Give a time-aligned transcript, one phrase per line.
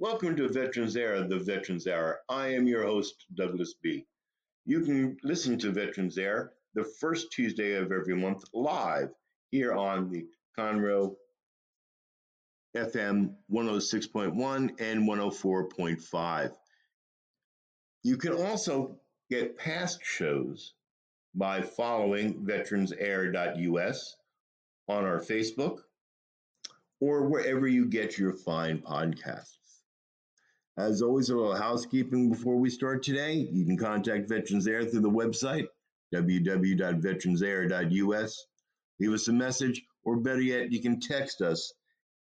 [0.00, 2.18] Welcome to Veterans Air, the Veterans Hour.
[2.28, 4.04] I am your host, Douglas B.
[4.66, 9.10] You can listen to Veterans Air the first Tuesday of every month live
[9.52, 10.26] here on the
[10.58, 11.14] Conroe
[12.76, 16.56] FM 106.1 and 104.5.
[18.02, 18.98] You can also
[19.30, 20.74] get past shows
[21.36, 24.16] by following veteransair.us
[24.88, 25.82] on our Facebook
[27.00, 29.63] or wherever you get your fine podcasts.
[30.76, 33.34] As always, a little housekeeping before we start today.
[33.34, 35.68] You can contact Veterans Air through the website,
[36.12, 38.46] www.veteransair.us.
[38.98, 41.72] Leave us a message, or better yet, you can text us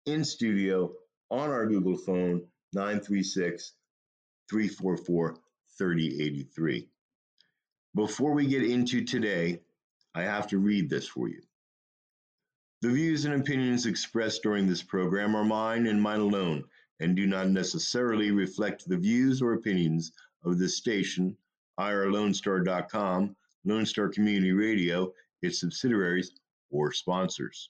[0.05, 0.93] in studio
[1.29, 3.73] on our Google phone, 936
[4.49, 5.35] 344
[5.77, 6.87] 3083.
[7.95, 9.59] Before we get into today,
[10.15, 11.41] I have to read this for you.
[12.81, 16.63] The views and opinions expressed during this program are mine and mine alone
[16.99, 20.11] and do not necessarily reflect the views or opinions
[20.43, 21.37] of this station,
[21.79, 26.31] irlonestar.com, Lone Star Community Radio, its subsidiaries,
[26.69, 27.69] or sponsors.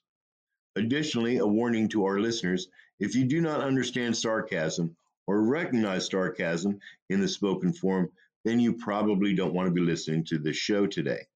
[0.76, 2.68] Additionally, a warning to our listeners
[3.00, 4.96] if you do not understand sarcasm
[5.28, 8.10] or recognize sarcasm in the spoken form,
[8.44, 11.28] then you probably don't want to be listening to this show today.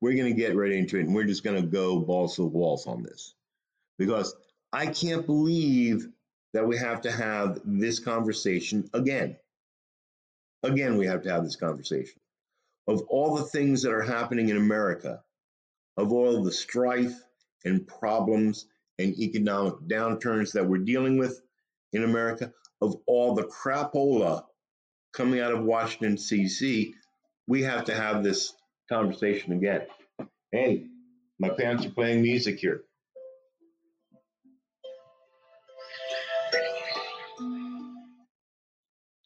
[0.00, 2.44] We're going to get right into it and we're just going to go balls to
[2.44, 3.34] walls on this
[3.96, 4.34] because
[4.74, 6.08] I can't believe
[6.52, 9.36] that we have to have this conversation again.
[10.64, 12.20] Again, we have to have this conversation
[12.88, 15.22] of all the things that are happening in America,
[15.96, 17.14] of all the strife
[17.64, 18.66] and problems
[18.98, 21.40] and economic downturns that we're dealing with
[21.92, 22.52] in America,
[22.82, 24.44] of all the crapola
[25.12, 26.94] coming out of Washington, D.C.,
[27.46, 28.52] we have to have this
[28.88, 29.82] conversation again.
[30.50, 30.86] Hey,
[31.38, 32.82] my parents are playing music here.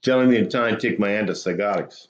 [0.09, 2.07] Telling me in time to take my antipsychotics.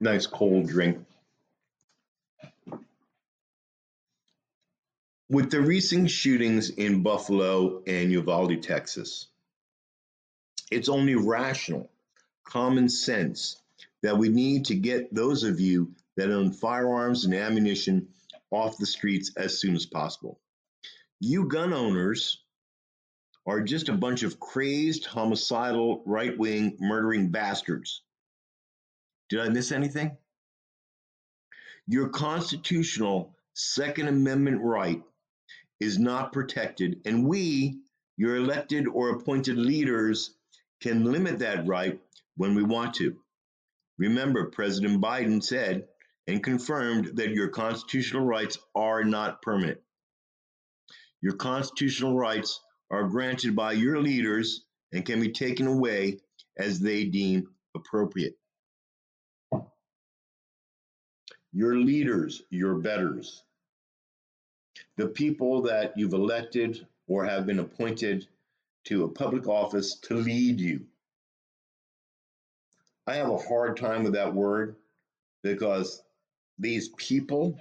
[0.00, 0.98] Nice cold drink.
[5.30, 9.28] With the recent shootings in Buffalo and Uvalde, Texas,
[10.72, 11.92] it's only rational,
[12.42, 13.62] common sense
[14.02, 18.08] that we need to get those of you that own firearms and ammunition
[18.54, 20.40] off the streets as soon as possible.
[21.20, 22.42] You gun owners
[23.46, 28.02] are just a bunch of crazed, homicidal, right wing, murdering bastards.
[29.28, 30.16] Did I miss anything?
[31.86, 35.02] Your constitutional Second Amendment right
[35.80, 37.80] is not protected, and we,
[38.16, 40.34] your elected or appointed leaders,
[40.80, 42.00] can limit that right
[42.36, 43.16] when we want to.
[43.98, 45.86] Remember, President Biden said
[46.26, 49.78] and confirmed that your constitutional rights are not permanent.
[51.20, 56.20] Your constitutional rights are granted by your leaders and can be taken away
[56.56, 58.36] as they deem appropriate.
[61.52, 63.42] Your leaders, your betters,
[64.96, 68.26] the people that you've elected or have been appointed
[68.84, 70.80] to a public office to lead you.
[73.06, 74.76] I have a hard time with that word
[75.42, 76.02] because
[76.58, 77.58] these people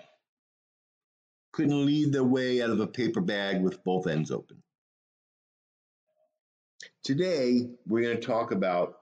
[1.51, 4.61] couldn't lead their way out of a paper bag with both ends open.
[7.03, 8.99] Today, we're going to talk about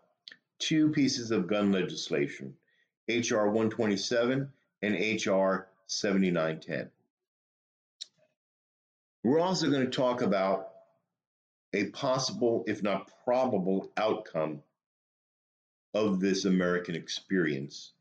[0.60, 2.54] two pieces of gun legislation
[3.08, 3.46] H.R.
[3.46, 4.50] 127
[4.82, 5.68] and H.R.
[5.88, 6.90] 7910.
[9.24, 10.70] We're also going to talk about
[11.74, 14.62] a possible, if not probable, outcome
[15.94, 17.92] of this American experience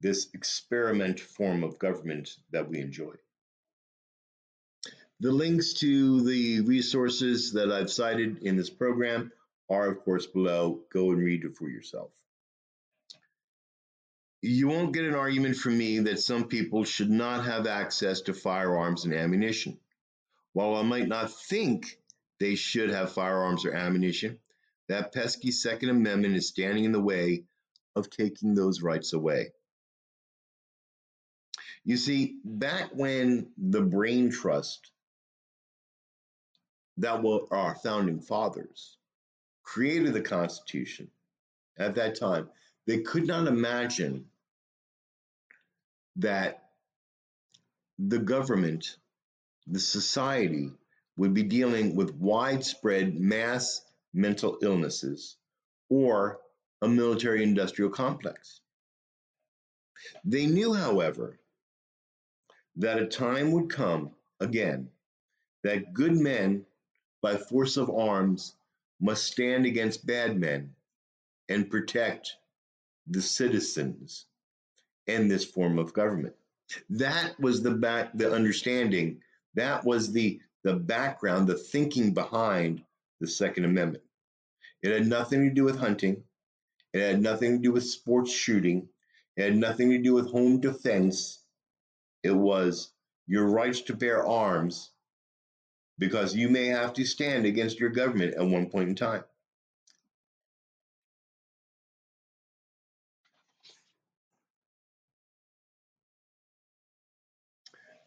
[0.00, 3.14] this experiment form of government that we enjoy.
[5.20, 9.30] The links to the resources that I've cited in this program
[9.68, 10.80] are, of course, below.
[10.90, 12.10] Go and read it for yourself.
[14.42, 18.32] You won't get an argument from me that some people should not have access to
[18.32, 19.78] firearms and ammunition.
[20.54, 21.98] While I might not think
[22.38, 24.38] they should have firearms or ammunition,
[24.88, 27.44] that pesky Second Amendment is standing in the way
[27.94, 29.52] of taking those rights away.
[31.90, 34.92] You see, back when the brain trust
[36.98, 38.96] that were our founding fathers
[39.64, 41.10] created the Constitution
[41.76, 42.48] at that time,
[42.86, 44.26] they could not imagine
[46.14, 46.68] that
[47.98, 48.96] the government,
[49.66, 50.70] the society,
[51.16, 53.82] would be dealing with widespread mass
[54.14, 55.34] mental illnesses
[55.88, 56.38] or
[56.82, 58.60] a military industrial complex.
[60.24, 61.39] They knew, however,
[62.80, 64.10] that a time would come
[64.40, 64.88] again
[65.62, 66.64] that good men,
[67.22, 68.54] by force of arms,
[69.00, 70.74] must stand against bad men
[71.48, 72.36] and protect
[73.06, 74.26] the citizens
[75.06, 76.34] and this form of government.
[76.88, 79.20] That was the back the understanding.
[79.54, 82.82] That was the the background, the thinking behind
[83.20, 84.04] the Second Amendment.
[84.82, 86.22] It had nothing to do with hunting.
[86.92, 88.88] It had nothing to do with sports shooting.
[89.36, 91.39] It had nothing to do with home defense.
[92.22, 92.92] It was
[93.26, 94.90] your rights to bear arms
[95.98, 99.24] because you may have to stand against your government at one point in time.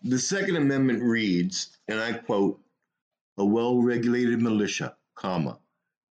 [0.06, 2.60] The Second Amendment reads, and I quote,
[3.38, 5.60] a well-regulated militia, comma,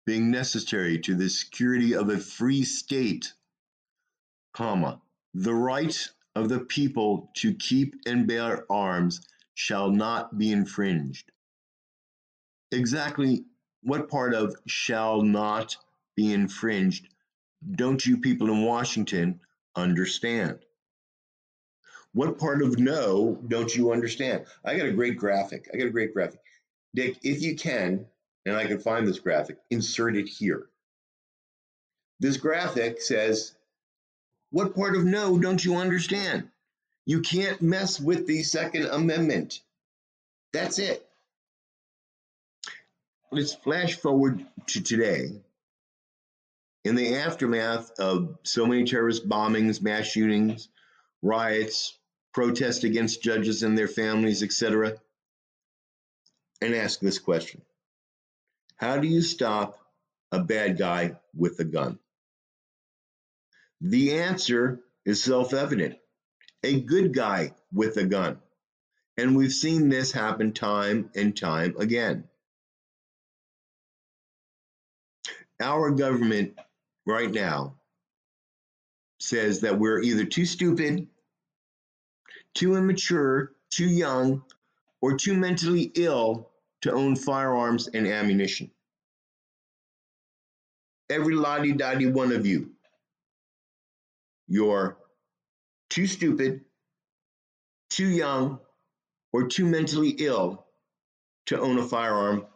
[0.07, 3.35] being necessary to the security of a free state,
[4.55, 5.03] comma,
[5.35, 11.31] the right of the people to keep and bear arms shall not be infringed.
[12.71, 13.45] Exactly
[13.83, 15.77] what part of shall not
[16.17, 17.09] be infringed
[17.71, 19.41] don't you people in Washington
[19.77, 20.59] understand?
[22.13, 24.47] What part of no don't you understand?
[24.65, 25.69] I got a great graphic.
[25.73, 26.41] I got a great graphic.
[26.95, 28.07] Dick, if you can,
[28.45, 30.67] and I can find this graphic, insert it here.
[32.21, 33.55] This graphic says,
[34.53, 36.51] What part of no don't you understand?
[37.07, 39.61] You can't mess with the Second Amendment.
[40.53, 41.09] That's it.
[43.31, 45.41] Let's flash forward to today.
[46.85, 50.69] In the aftermath of so many terrorist bombings, mass shootings,
[51.23, 51.99] riots,
[52.35, 55.01] protests against judges and their families, etc.,
[56.61, 57.63] and ask this question
[58.77, 59.79] How do you stop
[60.31, 61.99] a bad guy with a gun?
[63.85, 65.99] The answer is self evident
[66.63, 68.39] a good guy with a gun.
[69.17, 72.29] And we've seen this happen time and time again.
[75.61, 76.57] Our government
[77.07, 77.75] right now
[79.19, 81.09] says that we're either too stupid,
[82.55, 84.45] too immature, too young,
[85.01, 86.51] or too mentally ill
[86.83, 88.71] to own firearms and ammunition.
[91.11, 92.72] Every lottie dotty one of you,
[94.49, 94.97] you're
[95.91, 96.65] too stupid,
[97.91, 98.59] too young,
[99.33, 100.67] or too mentally ill
[101.47, 102.47] to own a firearm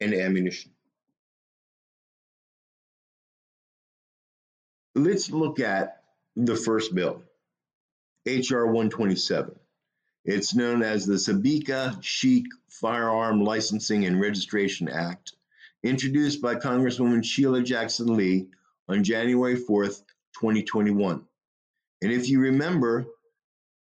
[0.00, 0.70] and ammunition.
[4.94, 6.02] Let's look at
[6.36, 7.22] the first bill,
[8.26, 8.66] H.R.
[8.66, 9.54] 127.
[10.24, 15.32] It's known as the Sabika Sheikh Firearm Licensing and Registration Act,
[15.82, 18.46] introduced by Congresswoman Sheila Jackson Lee
[18.88, 20.02] on January 4th,
[20.34, 21.24] 2021.
[22.02, 23.06] And if you remember,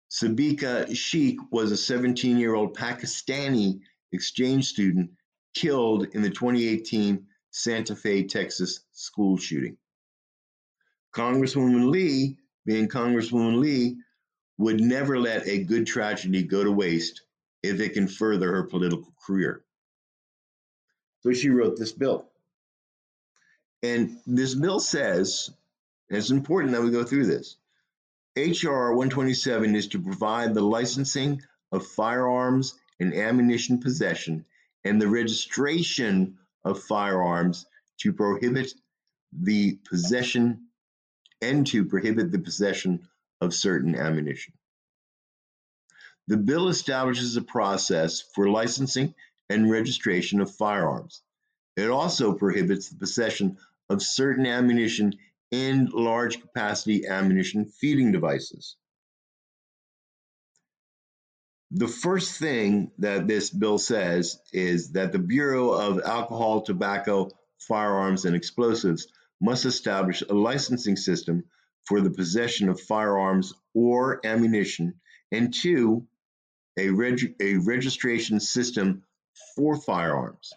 [0.09, 5.11] Sabika Sheikh was a 17 year old Pakistani exchange student
[5.53, 9.77] killed in the 2018 Santa Fe, Texas school shooting.
[11.13, 13.97] Congresswoman Lee, being Congresswoman Lee,
[14.57, 17.21] would never let a good tragedy go to waste
[17.63, 19.63] if it can further her political career.
[21.21, 22.25] So she wrote this bill.
[23.83, 25.49] And this bill says,
[26.09, 27.57] and it's important that we go through this
[28.37, 28.93] H.R.
[28.93, 31.41] 127 is to provide the licensing
[31.71, 34.45] of firearms and ammunition possession
[34.85, 37.65] and the registration of firearms
[38.01, 38.71] to prohibit
[39.33, 40.67] the possession
[41.41, 43.07] and to prohibit the possession
[43.41, 44.53] of certain ammunition.
[46.27, 49.15] The bill establishes a process for licensing
[49.49, 51.23] and registration of firearms.
[51.75, 53.57] It also prohibits the possession
[53.89, 55.15] of certain ammunition
[55.51, 58.75] and large capacity ammunition feeding devices.
[61.71, 68.25] The first thing that this bill says is that the Bureau of Alcohol, Tobacco, Firearms,
[68.25, 69.07] and Explosives
[69.41, 71.43] must establish a licensing system
[71.85, 74.99] for the possession of firearms or ammunition,
[75.31, 76.07] and two,
[76.77, 79.03] a, reg- a registration system
[79.55, 80.53] for firearms.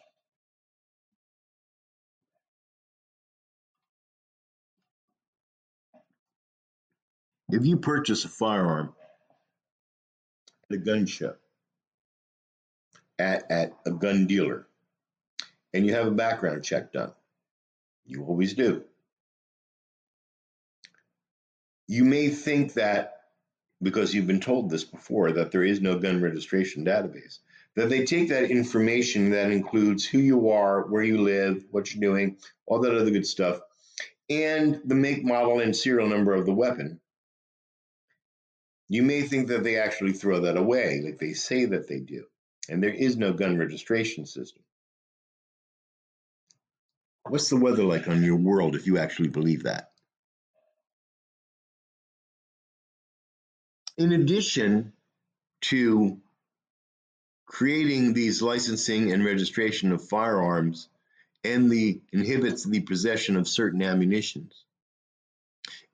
[7.52, 8.94] If you purchase a firearm,
[10.70, 11.34] at a gun show,
[13.18, 14.66] at, at a gun dealer,
[15.74, 17.12] and you have a background check done,
[18.06, 18.84] you always do.
[21.88, 23.16] You may think that
[23.82, 27.38] because you've been told this before that there is no gun registration database,
[27.76, 32.00] that they take that information that includes who you are, where you live, what you're
[32.00, 33.60] doing, all that other good stuff,
[34.28, 37.00] and the make, model, and serial number of the weapon.
[38.90, 42.24] You may think that they actually throw that away, like they say that they do,
[42.68, 44.64] and there is no gun registration system.
[47.22, 49.92] What's the weather like on your world if you actually believe that?
[53.96, 54.92] In addition
[55.60, 56.18] to
[57.46, 60.88] creating these licensing and registration of firearms
[61.44, 64.64] and the inhibits the possession of certain ammunitions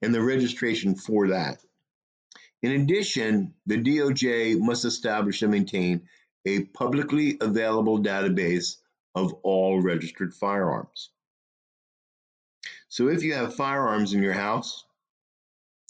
[0.00, 1.59] and the registration for that.
[2.67, 6.09] In addition, the DOJ must establish and maintain
[6.45, 8.79] a publicly available database
[9.15, 11.11] of all registered firearms.
[12.89, 14.85] So if you have firearms in your house,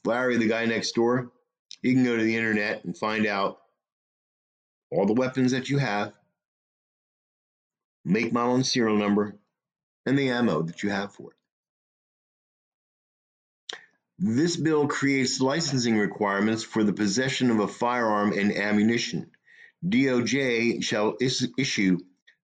[0.04, 1.32] Larry, the guy next door,
[1.80, 3.62] you can go to the internet and find out
[4.90, 6.12] all the weapons that you have,
[8.04, 9.34] make, model, and serial number,
[10.04, 11.38] and the ammo that you have for it.
[14.18, 19.30] This bill creates licensing requirements for the possession of a firearm and ammunition.
[19.86, 21.98] DOJ shall is issue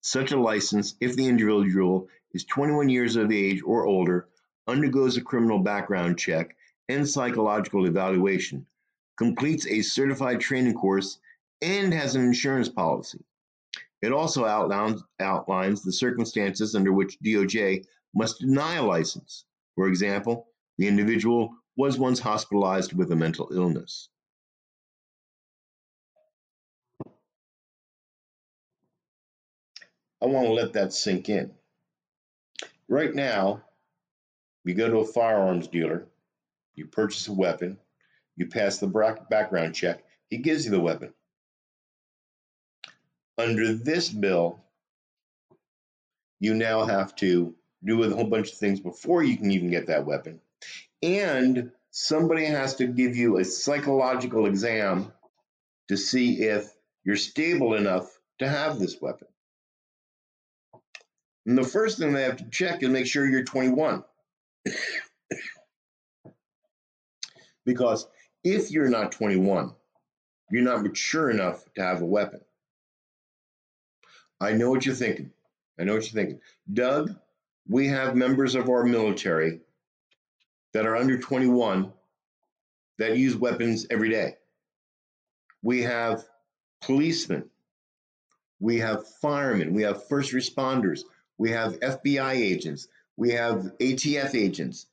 [0.00, 4.28] such a license if the individual is 21 years of age or older,
[4.66, 6.56] undergoes a criminal background check
[6.88, 8.64] and psychological evaluation,
[9.18, 11.18] completes a certified training course,
[11.60, 13.22] and has an insurance policy.
[14.00, 17.84] It also outlines, outlines the circumstances under which DOJ
[18.14, 19.44] must deny a license.
[19.74, 20.48] For example,
[20.78, 24.08] the individual was once hospitalized with a mental illness.
[30.22, 31.52] I want to let that sink in.
[32.88, 33.62] Right now,
[34.64, 36.06] you go to a firearms dealer,
[36.74, 37.78] you purchase a weapon,
[38.36, 38.86] you pass the
[39.30, 41.12] background check, he gives you the weapon.
[43.36, 44.60] Under this bill,
[46.40, 47.54] you now have to
[47.84, 50.40] do a whole bunch of things before you can even get that weapon.
[51.02, 55.12] And somebody has to give you a psychological exam
[55.88, 56.72] to see if
[57.04, 58.06] you're stable enough
[58.38, 59.28] to have this weapon.
[61.46, 64.04] And the first thing they have to check is make sure you're 21.
[67.64, 68.06] because
[68.44, 69.72] if you're not 21,
[70.50, 72.40] you're not mature enough to have a weapon.
[74.40, 75.32] I know what you're thinking.
[75.78, 76.40] I know what you're thinking.
[76.72, 77.14] Doug,
[77.68, 79.60] we have members of our military
[80.72, 81.92] that are under 21
[82.98, 84.36] that use weapons every day.
[85.62, 86.24] We have
[86.82, 87.48] policemen.
[88.60, 89.74] We have firemen.
[89.74, 91.00] We have first responders.
[91.36, 92.88] We have FBI agents.
[93.16, 94.86] We have ATF agents.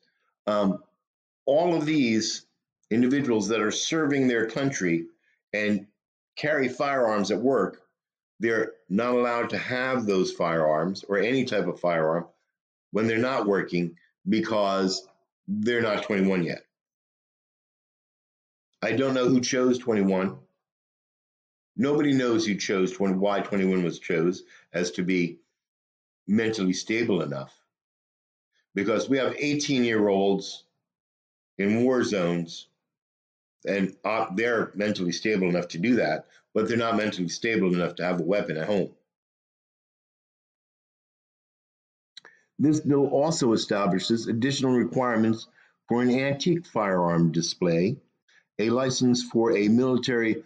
[0.48, 0.84] Um,
[1.46, 2.46] all of these
[2.92, 5.06] individuals that are serving their country
[5.54, 5.88] and
[6.36, 7.86] carry firearms at work
[8.40, 12.26] they're not allowed to have those firearms or any type of firearm
[12.92, 13.96] when they're not working
[14.28, 15.08] because
[15.48, 16.64] they're not 21 yet.
[18.82, 20.38] I don't know who chose 21.
[21.78, 25.40] Nobody knows who chose 20, why 21 was chose as to be
[26.28, 27.54] mentally stable enough.
[28.74, 30.64] Because we have 18 year olds
[31.58, 32.68] in war zones
[33.68, 33.96] and
[34.36, 38.20] they're mentally stable enough to do that, but they're not mentally stable enough to have
[38.20, 38.92] a weapon at home.
[42.58, 45.48] This bill also establishes additional requirements
[45.88, 47.98] for an antique firearm display,
[48.60, 50.44] a license for a military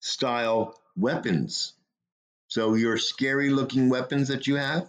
[0.00, 1.74] style weapons.
[2.48, 4.88] So your scary looking weapons that you have,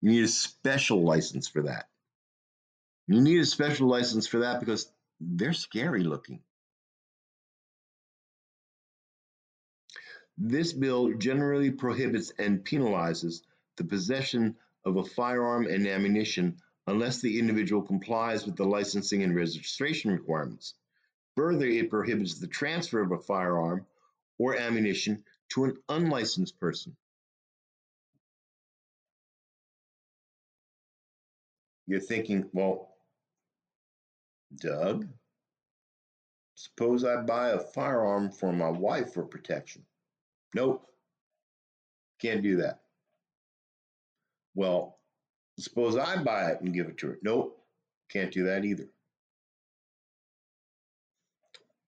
[0.00, 1.88] you need a special license for that.
[3.06, 4.90] You need a special license for that because
[5.20, 6.40] they're scary looking.
[10.38, 13.42] This bill generally prohibits and penalizes
[13.76, 19.34] the possession of a firearm and ammunition unless the individual complies with the licensing and
[19.34, 20.74] registration requirements.
[21.36, 23.86] Further, it prohibits the transfer of a firearm
[24.38, 26.96] or ammunition to an unlicensed person.
[31.86, 32.94] You're thinking, well,
[34.56, 35.08] Doug,
[36.54, 39.84] suppose I buy a firearm for my wife for protection.
[40.54, 40.86] Nope.
[42.20, 42.81] Can't do that.
[44.54, 44.98] Well,
[45.58, 47.18] suppose I buy it and give it to her.
[47.22, 47.58] Nope.
[48.10, 48.88] Can't do that either.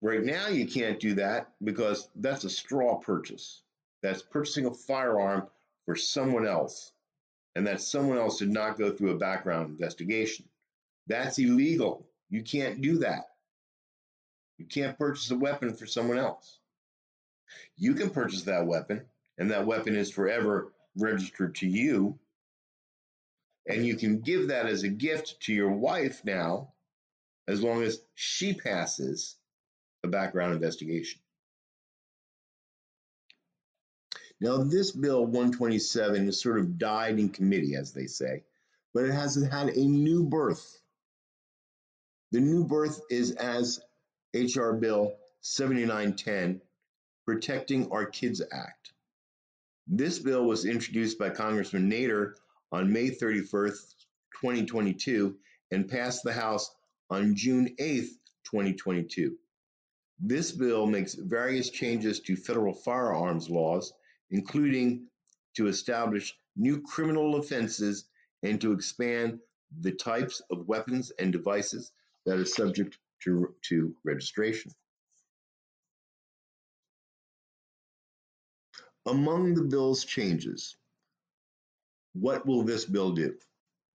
[0.00, 3.62] Right now, you can't do that because that's a straw purchase.
[4.02, 5.48] That's purchasing a firearm
[5.86, 6.92] for someone else,
[7.54, 10.46] and that someone else did not go through a background investigation.
[11.06, 12.06] That's illegal.
[12.28, 13.24] You can't do that.
[14.58, 16.58] You can't purchase a weapon for someone else.
[17.76, 19.02] You can purchase that weapon,
[19.38, 22.18] and that weapon is forever registered to you.
[23.66, 26.72] And you can give that as a gift to your wife now,
[27.48, 29.36] as long as she passes
[30.02, 31.20] a background investigation.
[34.40, 38.44] Now, this bill 127 has sort of died in committee, as they say,
[38.92, 40.80] but it has had a new birth.
[42.32, 43.80] The new birth is as
[44.34, 44.74] H.R.
[44.74, 46.60] Bill 7910,
[47.24, 48.92] Protecting Our Kids Act.
[49.86, 52.34] This bill was introduced by Congressman Nadler
[52.74, 53.94] on May 31st,
[54.40, 55.36] 2022,
[55.70, 56.74] and passed the House
[57.08, 58.08] on June 8th,
[58.50, 59.36] 2022.
[60.18, 63.92] This bill makes various changes to federal firearms laws,
[64.32, 65.06] including
[65.54, 68.06] to establish new criminal offenses
[68.42, 69.38] and to expand
[69.80, 71.92] the types of weapons and devices
[72.26, 74.72] that are subject to, to registration.
[79.06, 80.74] Among the bill's changes,
[82.14, 83.36] what will this bill do?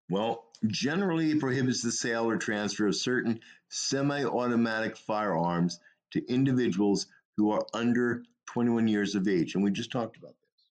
[0.09, 5.79] Well, generally it prohibits the sale or transfer of certain semi-automatic firearms
[6.11, 7.07] to individuals
[7.37, 10.69] who are under 21 years of age, and we just talked about this.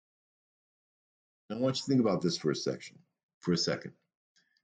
[1.49, 2.99] Now, I want you to think about this for a section,
[3.41, 3.93] for a second.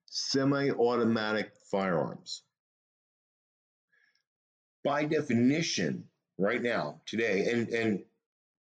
[0.06, 2.42] Semi-automatic firearms
[4.84, 6.04] by definition,
[6.38, 8.04] right now, today, and, and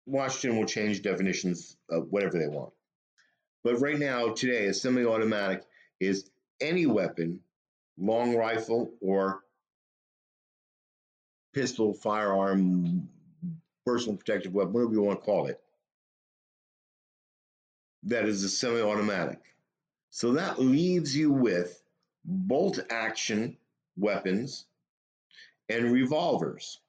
[0.05, 2.73] Washington will change definitions of whatever they want.
[3.69, 5.63] But right now, today, a semi automatic
[5.99, 7.39] is any weapon,
[7.99, 9.41] long rifle or
[11.53, 13.07] pistol, firearm,
[13.85, 15.61] personal protective weapon, whatever you want to call it,
[18.01, 19.38] that is a semi automatic.
[20.10, 21.79] So that leaves you with
[22.25, 23.55] bolt action
[23.95, 24.65] weapons
[25.69, 26.79] and revolvers.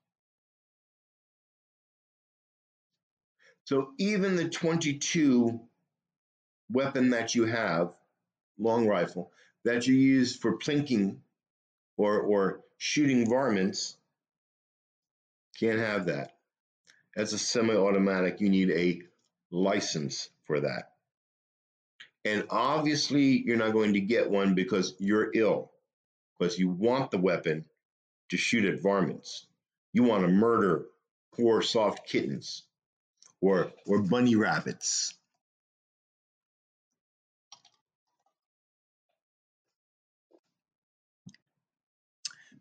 [3.65, 5.61] So even the 22
[6.71, 7.93] weapon that you have,
[8.59, 9.33] long rifle,
[9.65, 11.19] that you use for plinking
[11.97, 13.97] or, or shooting varmints,
[15.59, 16.37] can't have that.
[17.17, 19.03] As a semi-automatic, you need a
[19.51, 20.93] license for that.
[22.25, 25.71] And obviously, you're not going to get one because you're ill,
[26.39, 27.65] because you want the weapon
[28.31, 29.47] to shoot at varmints.
[29.93, 30.87] You want to murder
[31.35, 32.63] poor soft kittens
[33.41, 35.15] or, or bunny rabbits.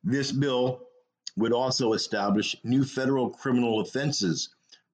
[0.04, 0.82] This bill
[1.36, 4.50] would also establish new federal criminal offenses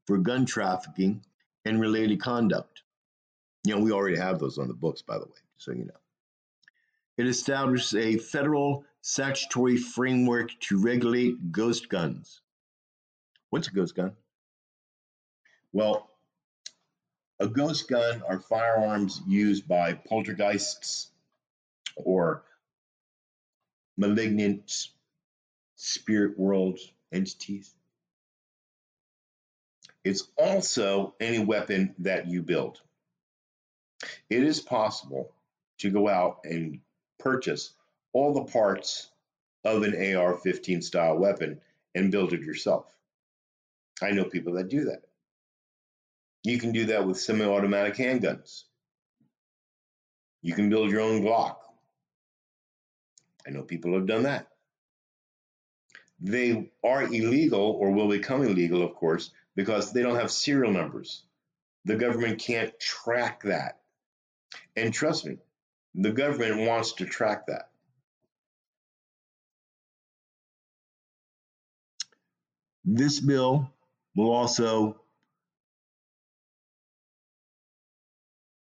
[0.05, 1.23] for gun trafficking
[1.63, 2.81] and related conduct.
[3.63, 5.93] You know, we already have those on the books, by the way, so you know.
[7.17, 12.41] It establishes a federal statutory framework to regulate ghost guns.
[13.49, 14.11] What's a ghost gun?
[15.71, 16.09] Well,
[17.39, 21.09] a ghost gun are firearms used by poltergeists
[21.95, 22.43] or
[23.97, 24.89] malignant
[25.75, 26.79] spirit world
[27.11, 27.73] entities.
[30.03, 32.79] It's also any weapon that you build.
[34.29, 35.31] It is possible
[35.79, 36.79] to go out and
[37.19, 37.73] purchase
[38.13, 39.09] all the parts
[39.63, 41.59] of an AR 15 style weapon
[41.95, 42.85] and build it yourself.
[44.01, 45.01] I know people that do that.
[46.43, 48.63] You can do that with semi automatic handguns.
[50.43, 51.55] You can build your own Glock.
[53.47, 54.47] I know people have done that.
[56.25, 61.21] They are illegal or will become illegal, of course, because they don't have serial numbers.
[61.85, 63.77] The government can't track that.
[64.75, 65.37] And trust me,
[65.93, 67.69] the government wants to track that.
[72.83, 73.71] This bill
[74.15, 74.99] will also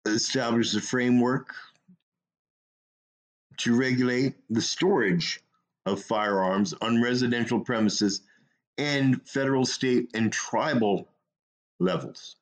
[0.07, 1.53] establish a framework
[3.57, 5.43] to regulate the storage
[5.85, 8.21] of firearms on residential premises
[8.77, 11.07] and federal, state, and tribal
[11.79, 12.35] levels.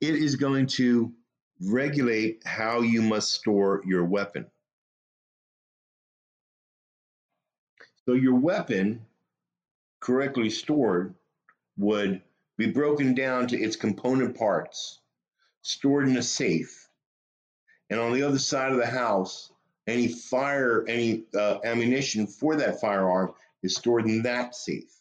[0.00, 1.12] It is going to
[1.60, 4.46] regulate how you must store your weapon.
[8.06, 9.06] So, your weapon
[10.00, 11.14] correctly stored
[11.76, 12.20] would
[12.56, 14.98] be broken down to its component parts,
[15.62, 16.88] stored in a safe.
[17.88, 19.51] And on the other side of the house,
[19.86, 24.92] any fire, any uh, ammunition for that firearm is stored in that safe.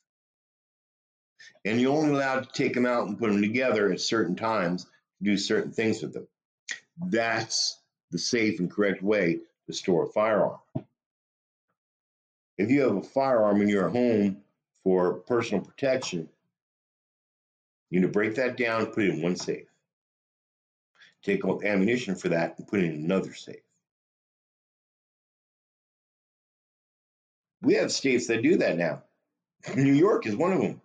[1.66, 4.86] And you're only allowed to take them out and put them together at certain times,
[4.86, 6.28] to do certain things with them.
[7.08, 7.80] That's
[8.12, 10.60] the safe and correct way to store a firearm.
[12.58, 14.38] If you have a firearm in your home
[14.84, 16.30] for personal protection,
[17.90, 19.68] you need to break that down, and put it in one safe.
[21.24, 23.62] Take ammunition for that and put it in another safe.
[27.62, 29.04] We have states that do that now.
[29.76, 30.82] New York is one of them.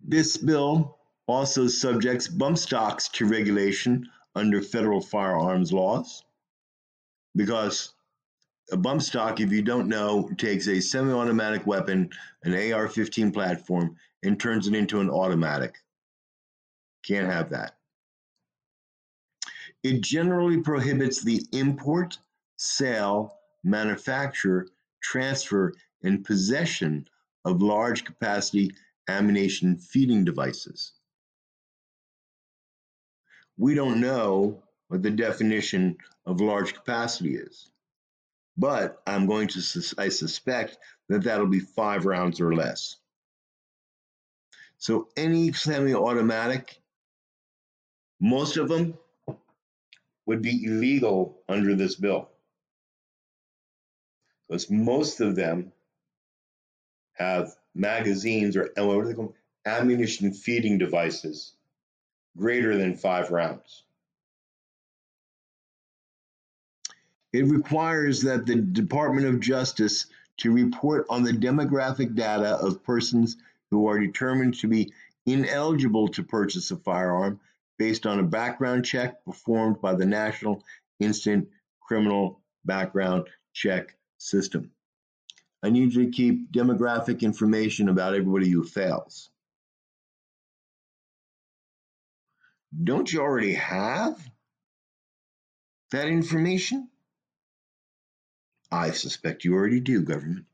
[0.00, 6.24] This bill also subjects bump stocks to regulation under federal firearms laws
[7.36, 7.92] because
[8.72, 12.10] a bump stock, if you don't know, takes a semi automatic weapon,
[12.44, 15.76] an AR 15 platform, and turns it into an automatic.
[17.04, 17.76] Can't have that.
[19.82, 22.18] It generally prohibits the import,
[22.58, 24.68] sale, manufacture,
[25.00, 27.08] transfer, and possession
[27.44, 28.72] of large capacity
[29.08, 30.92] ammunition feeding devices.
[33.56, 37.70] We don't know what the definition of large capacity is,
[38.56, 42.96] but I'm going to, I suspect that that'll be five rounds or less.
[44.78, 46.80] So any semi-automatic,
[48.20, 48.94] most of them
[50.26, 52.30] would be illegal under this bill.
[54.48, 55.72] Because most of them
[57.14, 59.14] have magazines or what they
[59.66, 61.52] ammunition feeding devices
[62.36, 63.84] greater than five rounds.
[67.32, 70.06] It requires that the Department of Justice
[70.38, 73.36] to report on the demographic data of persons
[73.70, 74.92] who are determined to be
[75.26, 77.38] ineligible to purchase a firearm
[77.76, 80.64] based on a background check performed by the National
[81.00, 81.48] Instant
[81.80, 84.70] Criminal Background Check System.
[85.62, 89.30] I need you to keep demographic information about everybody who fails.
[92.84, 94.18] Don't you already have
[95.90, 96.88] that information?
[98.70, 100.44] I suspect you already do, government.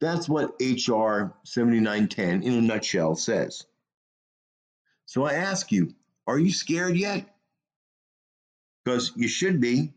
[0.00, 3.64] That's what HR 7910 in a nutshell says.
[5.06, 5.94] So I ask you,
[6.26, 7.26] are you scared yet?
[8.84, 9.92] Because you should be.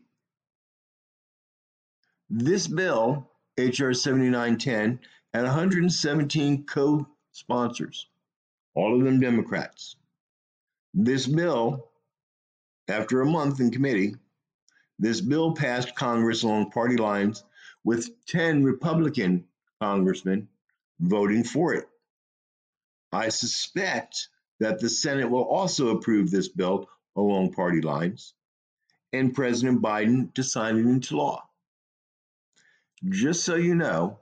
[2.32, 3.92] This bill, H.R.
[3.92, 5.00] 7910,
[5.34, 8.06] had 117 co sponsors,
[8.74, 9.96] all of them Democrats.
[10.94, 11.90] This bill,
[12.86, 14.14] after a month in committee,
[15.00, 17.42] this bill passed Congress along party lines
[17.82, 19.48] with 10 Republican
[19.80, 20.46] congressmen
[21.00, 21.88] voting for it.
[23.10, 24.28] I suspect
[24.60, 28.34] that the Senate will also approve this bill along party lines
[29.12, 31.49] and President Biden to sign it into law.
[33.08, 34.18] Just so you know,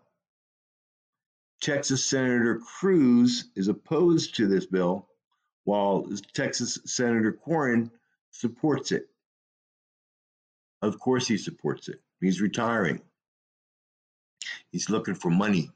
[1.60, 5.08] Texas Senator Cruz is opposed to this bill,
[5.64, 7.90] while Texas Senator Cornyn
[8.30, 9.08] supports it.
[10.80, 12.00] Of course, he supports it.
[12.20, 13.00] He's retiring.
[14.70, 15.70] He's looking for money.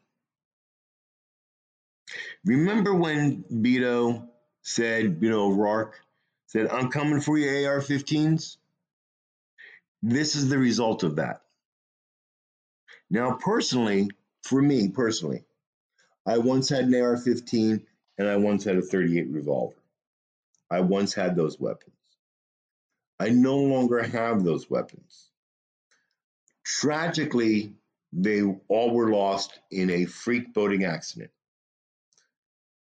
[2.44, 4.28] Remember when Beto
[4.62, 6.00] said, Beto O'Rourke
[6.46, 8.56] said, I'm coming for your AR 15s?
[10.02, 11.42] This is the result of that.
[13.12, 14.08] Now, personally,
[14.42, 15.44] for me personally,
[16.24, 19.76] I once had an AR 15 and I once had a 38 revolver.
[20.70, 21.94] I once had those weapons.
[23.20, 25.28] I no longer have those weapons.
[26.64, 27.74] Tragically,
[28.14, 31.32] they all were lost in a freak boating accident.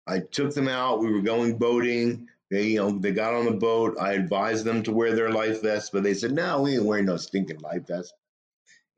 [0.05, 0.99] I took them out.
[0.99, 2.27] We were going boating.
[2.51, 3.97] They, you know, they got on the boat.
[3.99, 7.05] I advised them to wear their life vests, but they said, "No, we ain't wearing
[7.05, 8.13] no stinking life vest."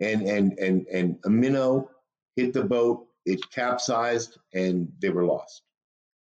[0.04, 1.90] And and and and a minnow
[2.36, 3.08] hit the boat.
[3.26, 5.64] It capsized, and they were lost.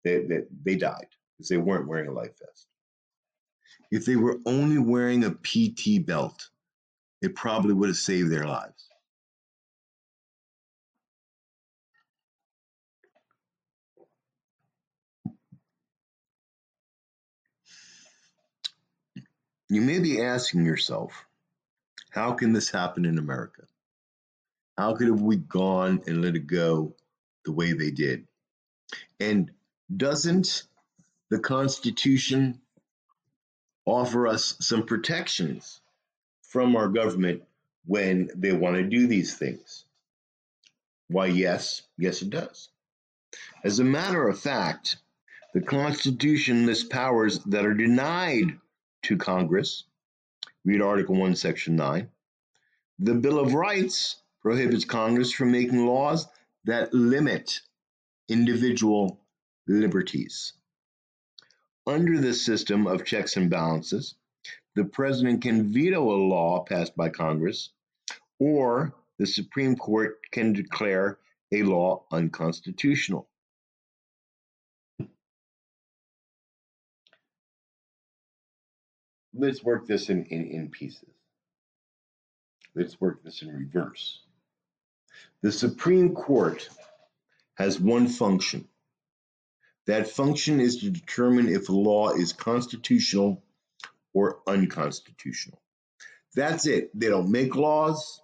[0.05, 2.67] They they, they died because they weren't wearing a life vest.
[3.91, 6.51] If they were only wearing a PT belt,
[7.23, 8.89] it probably would have saved their lives.
[19.69, 21.13] You may be asking yourself,
[22.11, 23.63] how can this happen in America?
[24.77, 26.95] How could have we gone and let it go
[27.45, 28.27] the way they did?
[29.19, 29.51] And
[29.95, 30.65] doesn't
[31.31, 32.61] the Constitution
[33.87, 35.81] offer us some protections
[36.43, 37.43] from our government
[37.87, 39.85] when they want to do these things?
[41.09, 42.69] Why, yes, yes, it does.
[43.63, 44.97] As a matter of fact,
[45.55, 48.59] the Constitution lists powers that are denied
[49.03, 49.85] to Congress
[50.63, 52.11] Read Article 1, Section 9.
[52.99, 56.29] The Bill of Rights prohibits Congress from making laws
[56.65, 57.61] that limit
[58.29, 59.19] individual
[59.67, 60.53] liberties.
[61.87, 64.17] Under the system of checks and balances,
[64.75, 67.71] the president can veto a law passed by Congress,
[68.39, 71.19] or the Supreme Court can declare
[71.53, 73.30] a law unconstitutional.
[79.35, 81.09] Let's work this in, in, in pieces.
[82.75, 84.21] Let's work this in reverse.
[85.43, 86.69] The Supreme Court
[87.55, 88.69] has one function.
[89.87, 93.43] That function is to determine if a law is constitutional
[94.13, 95.61] or unconstitutional.
[96.35, 96.91] That's it.
[96.99, 98.21] They don't make laws.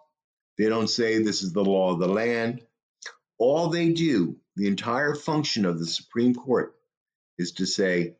[0.58, 2.62] They don't say this is the law of the land.
[3.38, 6.74] All they do, the entire function of the Supreme Court,
[7.38, 8.16] is to say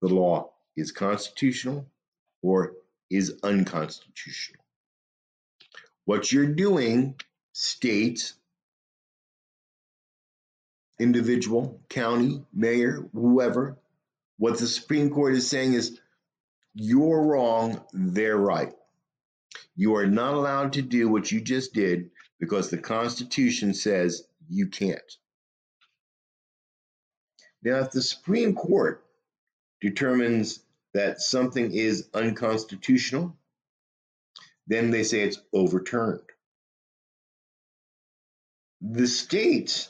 [0.00, 1.86] the law is constitutional
[2.42, 2.74] or
[3.10, 4.64] is unconstitutional.
[6.04, 7.16] What you're doing,
[7.52, 8.32] state,
[10.98, 13.78] individual, county, mayor, whoever,
[14.38, 15.98] what the Supreme Court is saying is
[16.74, 18.72] you're wrong, they're right.
[19.76, 24.68] You are not allowed to do what you just did because the Constitution says you
[24.68, 25.00] can't.
[27.62, 29.04] Now, if the Supreme Court
[29.80, 30.60] determines
[30.94, 33.36] that something is unconstitutional,
[34.66, 36.20] then they say it's overturned.
[38.80, 39.88] The state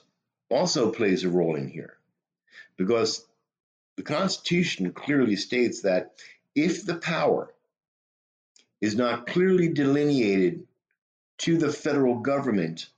[0.51, 1.97] also plays a role in here
[2.77, 3.27] because
[3.97, 6.15] the Constitution clearly states that
[6.55, 7.53] if the power
[8.81, 10.67] is not clearly delineated
[11.39, 12.89] to the federal government,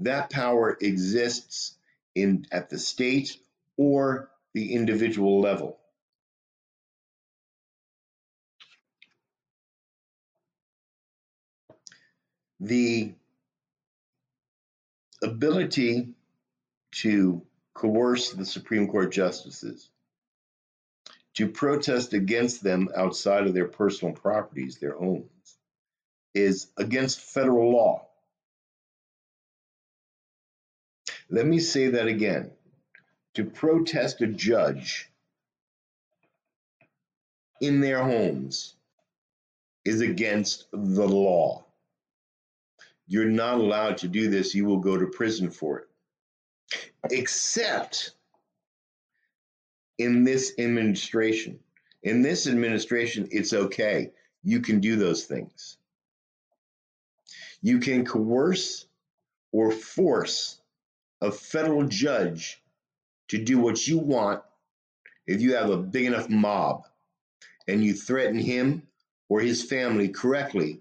[0.00, 1.74] that power exists
[2.14, 3.36] in at the state
[3.76, 5.77] or the individual level.
[12.60, 13.14] The
[15.22, 16.14] ability
[16.92, 17.42] to
[17.74, 19.90] coerce the Supreme Court justices
[21.34, 25.56] to protest against them outside of their personal properties, their homes,
[26.34, 28.08] is against federal law.
[31.30, 32.50] Let me say that again.
[33.34, 35.08] To protest a judge
[37.60, 38.74] in their homes
[39.84, 41.67] is against the law.
[43.08, 44.54] You're not allowed to do this.
[44.54, 45.88] You will go to prison for it.
[47.10, 48.12] Except
[49.96, 51.58] in this administration.
[52.02, 54.12] In this administration, it's okay.
[54.44, 55.78] You can do those things.
[57.62, 58.86] You can coerce
[59.52, 60.60] or force
[61.20, 62.62] a federal judge
[63.28, 64.42] to do what you want
[65.26, 66.86] if you have a big enough mob
[67.66, 68.82] and you threaten him
[69.28, 70.80] or his family correctly,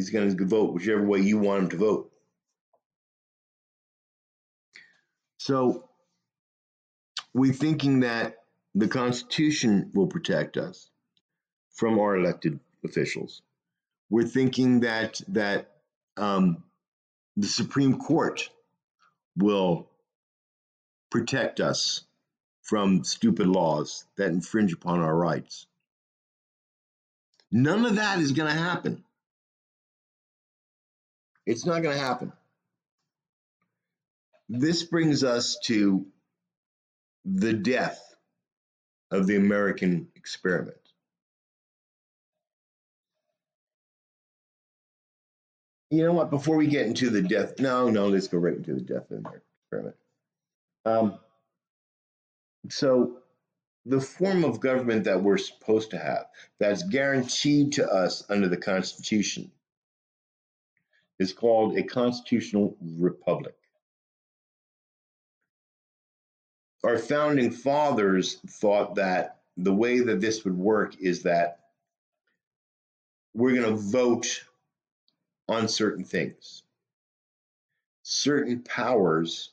[0.00, 2.10] he's going to vote whichever way you want him to vote.
[5.38, 5.88] So
[7.34, 8.36] we're thinking that
[8.74, 10.88] the Constitution will protect us
[11.74, 13.42] from our elected officials.
[14.08, 15.70] We're thinking that that
[16.16, 16.64] um,
[17.36, 18.48] the Supreme Court
[19.36, 19.88] will
[21.10, 22.04] protect us
[22.62, 25.66] from stupid laws that infringe upon our rights.
[27.52, 29.04] None of that is going to happen.
[31.46, 32.32] It's not going to happen.
[34.48, 36.06] This brings us to
[37.24, 38.02] the death
[39.10, 40.76] of the American experiment.
[45.90, 46.30] You know what?
[46.30, 49.08] Before we get into the death, no, no, let's go right into the death of
[49.08, 49.96] the American experiment.
[50.84, 51.18] Um,
[52.68, 53.18] so,
[53.86, 56.26] the form of government that we're supposed to have,
[56.58, 59.50] that's guaranteed to us under the Constitution,
[61.20, 63.54] is called a constitutional republic.
[66.84, 71.60] our founding fathers thought that the way that this would work is that
[73.34, 74.44] we're going to vote
[75.48, 76.62] on certain things.
[78.02, 79.50] Certain powers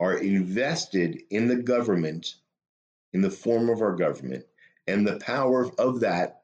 [0.00, 2.36] are invested in the government
[3.12, 4.44] in the form of our government,
[4.86, 6.42] and the power of that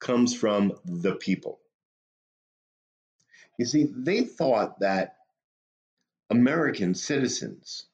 [0.00, 1.59] comes from the people.
[3.60, 5.16] You see, they thought that
[6.30, 7.84] American citizens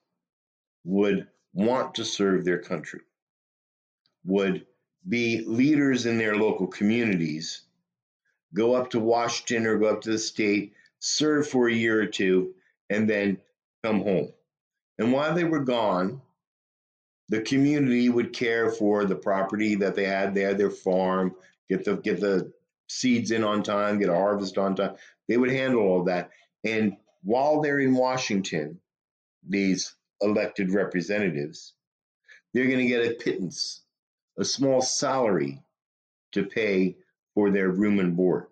[0.84, 3.00] would want to serve their country,
[4.24, 4.64] would
[5.08, 7.62] be leaders in their local communities,
[8.54, 12.06] go up to Washington or go up to the state, serve for a year or
[12.06, 12.54] two,
[12.88, 13.36] and then
[13.82, 14.32] come home.
[15.00, 16.22] And while they were gone,
[17.28, 20.36] the community would care for the property that they had.
[20.36, 21.34] Had their farm,
[21.68, 22.52] get the get the
[22.88, 24.94] seeds in on time, get a harvest on time.
[25.28, 26.30] They would handle all that.
[26.64, 28.80] And while they're in Washington,
[29.46, 31.74] these elected representatives,
[32.52, 33.82] they're going to get a pittance,
[34.38, 35.62] a small salary
[36.32, 36.96] to pay
[37.34, 38.46] for their room and board.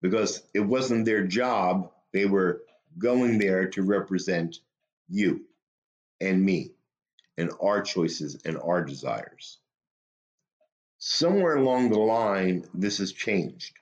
[0.00, 2.62] Because it wasn't their job, they were
[2.98, 4.58] going there to represent
[5.08, 5.44] you
[6.20, 6.72] and me
[7.38, 9.58] and our choices and our desires.
[11.04, 13.74] Somewhere along the line, this has changed.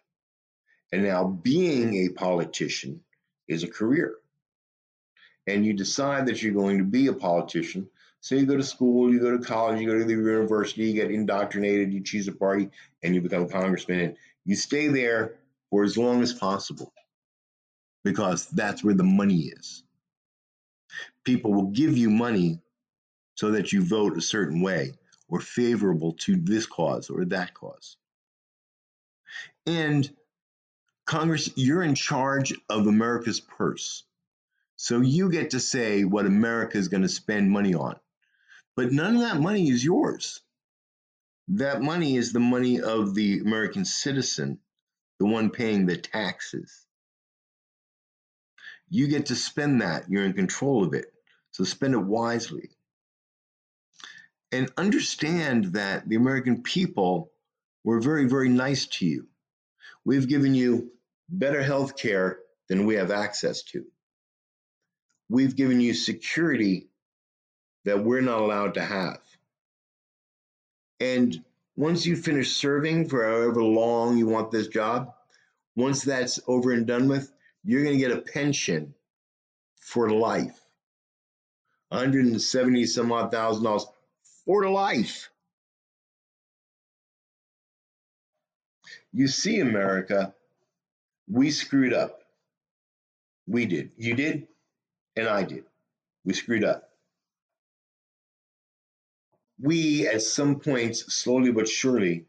[0.90, 3.04] And now being a politician
[3.46, 4.14] is a career.
[5.46, 7.90] And you decide that you're going to be a politician.
[8.22, 10.94] So you go to school, you go to college, you go to the university, you
[10.94, 12.70] get indoctrinated, you choose a party,
[13.02, 14.00] and you become a congressman.
[14.00, 15.34] And you stay there
[15.68, 16.90] for as long as possible
[18.02, 19.82] because that's where the money is.
[21.24, 22.60] People will give you money
[23.34, 24.94] so that you vote a certain way
[25.30, 27.96] or favorable to this cause or that cause.
[29.64, 30.10] And
[31.06, 34.04] Congress, you're in charge of America's purse.
[34.76, 37.96] So you get to say what America is going to spend money on.
[38.76, 40.40] But none of that money is yours.
[41.48, 44.58] That money is the money of the American citizen,
[45.18, 46.86] the one paying the taxes.
[48.88, 50.08] You get to spend that.
[50.08, 51.12] You're in control of it.
[51.52, 52.70] So spend it wisely
[54.52, 57.30] and understand that the American people
[57.84, 59.26] were very, very nice to you.
[60.04, 60.90] We've given you
[61.28, 63.84] better health care than we have access to.
[65.28, 66.88] We've given you security
[67.84, 69.20] that we're not allowed to have.
[70.98, 71.42] And
[71.76, 75.14] once you finish serving for however long you want this job,
[75.76, 77.32] once that's over and done with,
[77.64, 78.94] you're going to get a pension
[79.80, 80.58] for life.
[81.88, 83.86] 170 some odd thousand dollars
[84.50, 85.30] for life.
[89.12, 90.34] You see, America,
[91.30, 92.24] we screwed up.
[93.46, 93.92] We did.
[93.96, 94.48] You did,
[95.14, 95.66] and I did.
[96.24, 96.90] We screwed up.
[99.60, 102.24] We, at some points, slowly but surely,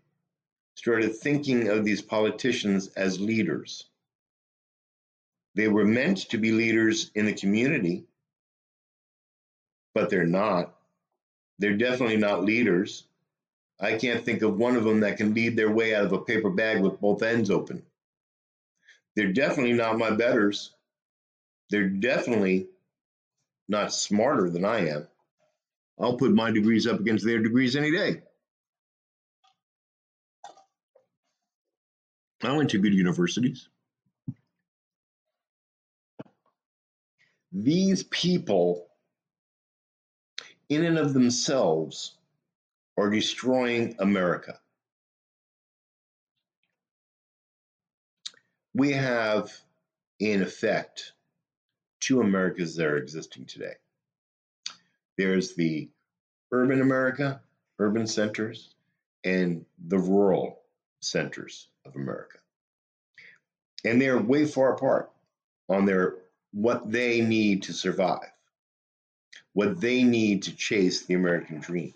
[0.75, 3.85] started thinking of these politicians as leaders.
[5.55, 8.03] They were meant to be leaders in the community,
[9.95, 10.75] but they're not.
[11.61, 13.03] They're definitely not leaders.
[13.79, 16.17] I can't think of one of them that can lead their way out of a
[16.17, 17.83] paper bag with both ends open.
[19.15, 20.73] They're definitely not my betters.
[21.69, 22.67] They're definitely
[23.69, 25.07] not smarter than I am.
[25.99, 28.23] I'll put my degrees up against their degrees any day.
[32.43, 33.69] I went to good universities.
[37.51, 38.87] These people
[40.71, 42.13] in and of themselves
[42.97, 44.57] are destroying America.
[48.73, 49.51] We have,
[50.21, 51.11] in effect,
[51.99, 53.73] two Americas that are existing today.
[55.17, 55.89] There's the
[56.53, 57.41] urban America,
[57.77, 58.73] urban centers,
[59.25, 60.61] and the rural
[61.01, 62.37] centers of America.
[63.83, 65.11] And they're way far apart
[65.67, 66.15] on their
[66.53, 68.31] what they need to survive
[69.53, 71.93] what they need to chase the American dream,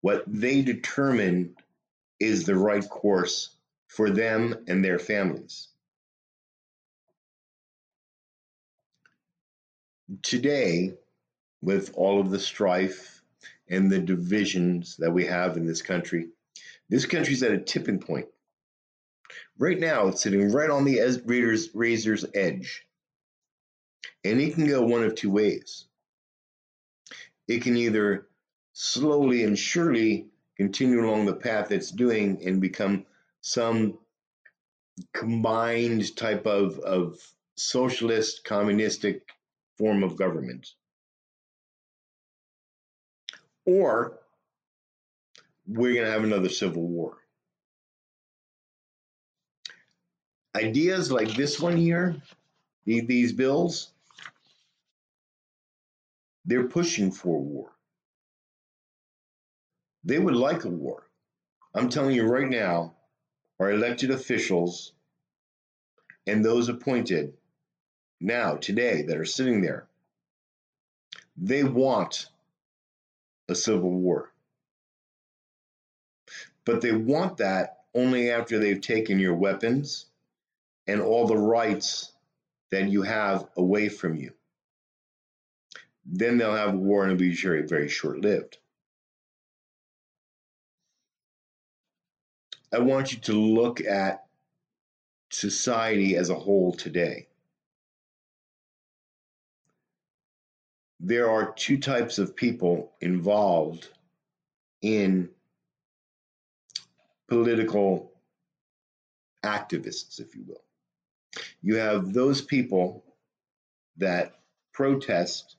[0.00, 1.54] what they determine
[2.20, 3.50] is the right course
[3.86, 5.68] for them and their families.
[10.22, 10.94] Today,
[11.60, 13.22] with all of the strife
[13.68, 16.28] and the divisions that we have in this country,
[16.88, 18.26] this country's at a tipping point.
[19.58, 20.98] Right now, it's sitting right on the
[21.74, 22.86] razor's edge.
[24.24, 25.87] And it can go one of two ways
[27.48, 28.28] it can either
[28.74, 33.06] slowly and surely continue along the path it's doing and become
[33.40, 33.98] some
[35.14, 37.18] combined type of, of
[37.56, 39.28] socialist communistic
[39.78, 40.74] form of government.
[43.64, 44.18] Or
[45.66, 47.18] we're going to have another civil war.
[50.54, 52.16] Ideas like this one here,
[52.84, 53.92] these bills,
[56.48, 57.70] they're pushing for war.
[60.02, 61.02] They would like a war.
[61.74, 62.94] I'm telling you right now,
[63.60, 64.92] our elected officials
[66.26, 67.34] and those appointed
[68.18, 69.86] now, today, that are sitting there,
[71.36, 72.30] they want
[73.50, 74.32] a civil war.
[76.64, 80.06] But they want that only after they've taken your weapons
[80.86, 82.12] and all the rights
[82.70, 84.32] that you have away from you
[86.10, 88.56] then they'll have a war and it'll be very, very short lived.
[92.72, 94.24] I want you to look at
[95.30, 97.28] society as a whole today.
[101.00, 103.88] There are two types of people involved
[104.82, 105.28] in
[107.28, 108.12] political
[109.44, 110.64] activists, if you will.
[111.62, 113.04] You have those people
[113.98, 114.34] that
[114.72, 115.57] protest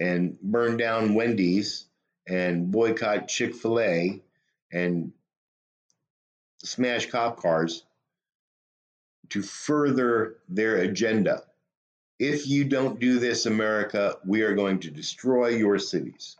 [0.00, 1.86] and burn down Wendy's
[2.28, 4.22] and boycott Chick fil A
[4.72, 5.12] and
[6.62, 7.84] smash cop cars
[9.30, 11.42] to further their agenda.
[12.18, 16.36] If you don't do this, America, we are going to destroy your cities.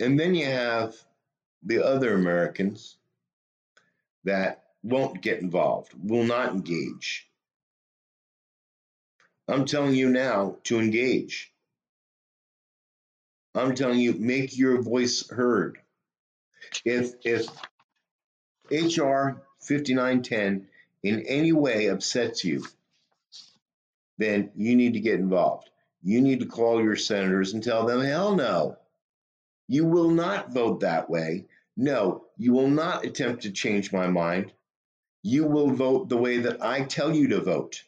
[0.00, 0.94] And then you have
[1.62, 2.98] the other Americans
[4.24, 7.27] that won't get involved, will not engage.
[9.48, 11.52] I'm telling you now to engage.
[13.54, 15.78] I'm telling you, make your voice heard.
[16.84, 17.48] If if
[18.70, 20.68] HR 5910
[21.02, 22.64] in any way upsets you,
[24.18, 25.70] then you need to get involved.
[26.02, 28.76] You need to call your senators and tell them, hell no.
[29.66, 31.46] You will not vote that way.
[31.76, 34.52] No, you will not attempt to change my mind.
[35.22, 37.82] You will vote the way that I tell you to vote.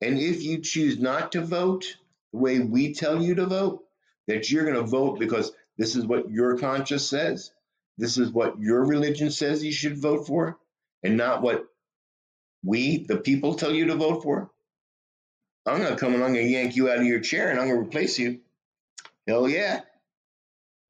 [0.00, 1.96] And if you choose not to vote
[2.32, 3.84] the way we tell you to vote,
[4.26, 7.50] that you're going to vote because this is what your conscience says,
[7.96, 10.58] this is what your religion says you should vote for,
[11.02, 11.66] and not what
[12.64, 14.50] we, the people, tell you to vote for,
[15.66, 17.58] I'm going to come and I'm going to yank you out of your chair and
[17.58, 18.40] I'm going to replace you.
[19.26, 19.80] Hell yeah.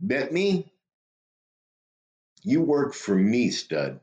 [0.00, 0.72] Bet me.
[2.42, 4.00] You work for me, stud.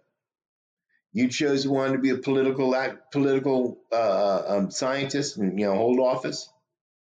[1.16, 2.76] You chose you wanted to be a political
[3.10, 6.50] political uh, um, scientist and you know hold office.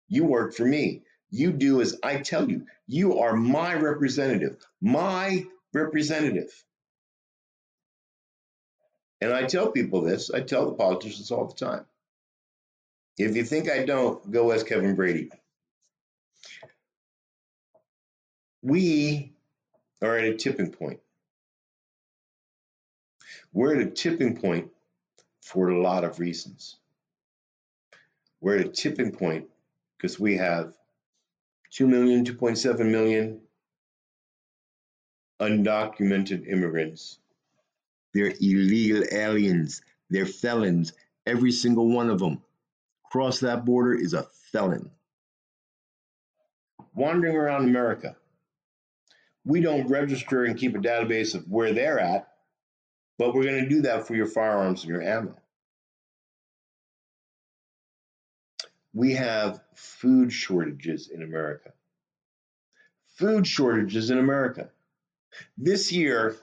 [0.08, 1.04] You work for me.
[1.30, 2.66] You do as I tell you.
[2.86, 4.58] You are my representative.
[4.82, 6.52] My representative.
[9.22, 10.30] And I tell people this.
[10.30, 11.86] I tell the politicians all the time.
[13.16, 15.30] If you think I don't, go ask Kevin Brady.
[18.60, 19.32] We
[20.02, 21.00] are at a tipping point.
[23.54, 24.72] We're at a tipping point
[25.40, 26.76] for a lot of reasons.
[28.40, 29.46] We're at a tipping point
[29.96, 30.74] because we have
[31.70, 33.40] 2 million, 2.7 million
[35.40, 37.20] undocumented immigrants.
[38.12, 39.82] They're illegal aliens.
[40.10, 40.92] They're felons.
[41.24, 42.42] Every single one of them.
[43.10, 44.90] Cross that border is a felon.
[46.96, 48.16] Wandering around America.
[49.44, 52.33] We don't register and keep a database of where they're at
[53.18, 55.36] but we're going to do that for your firearms and your ammo.
[58.92, 61.72] We have food shortages in America.
[63.16, 64.70] Food shortages in America.
[65.58, 66.36] This year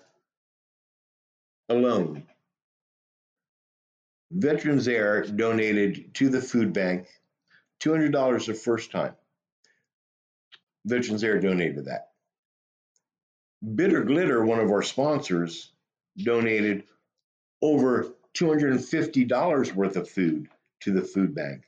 [1.69, 2.23] alone,
[4.31, 7.07] Veterans Air donated to the food bank
[7.81, 9.15] $200 the first time.
[10.85, 12.09] Veterans Air donated that.
[13.75, 15.71] Bitter Glitter, one of our sponsors,
[16.17, 16.83] donated
[17.61, 20.47] over $250 worth of food
[20.81, 21.63] to the food bank.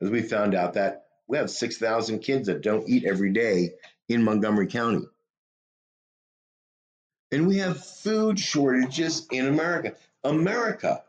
[0.00, 3.74] As we found out that we have 6,000 kids that don't eat every day
[4.08, 5.06] in Montgomery County.
[7.30, 9.94] And we have food shortages in America.
[10.24, 11.02] America.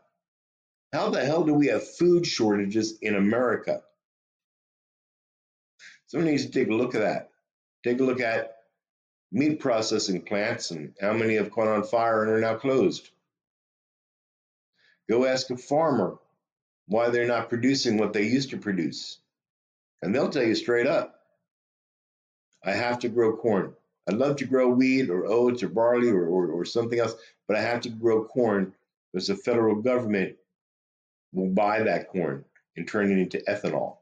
[0.92, 3.82] How the hell do we have food shortages in America?
[6.06, 7.30] Someone needs to take a look at that.
[7.82, 8.53] Take a look at
[9.32, 13.10] meat processing plants and how many have caught on fire and are now closed.
[15.08, 16.18] Go ask a farmer
[16.86, 19.18] why they're not producing what they used to produce.
[20.02, 21.20] And they'll tell you straight up
[22.64, 23.74] I have to grow corn.
[24.08, 27.14] I'd love to grow wheat or oats or barley or, or, or something else,
[27.46, 28.74] but I have to grow corn
[29.12, 30.36] because the federal government
[31.32, 32.44] will buy that corn
[32.76, 33.98] and turn it into ethanol.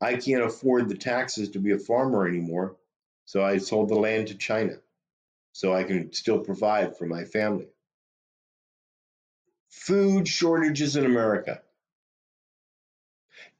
[0.00, 2.76] I can't afford the taxes to be a farmer anymore.
[3.26, 4.74] So I sold the land to China
[5.52, 7.66] so I can still provide for my family.
[9.68, 11.60] Food shortages in America.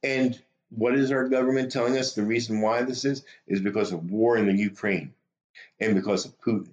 [0.03, 3.23] And what is our government telling us the reason why this is?
[3.45, 5.13] Is because of war in the Ukraine
[5.79, 6.71] and because of Putin.